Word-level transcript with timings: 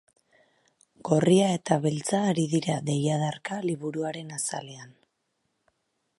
Gorria 1.09 1.49
eta 1.57 1.77
beltza 1.85 2.23
ari 2.31 2.47
dira 2.55 2.79
deiadarka 2.89 3.61
liburuaren 3.69 4.35
azalean, 4.39 4.99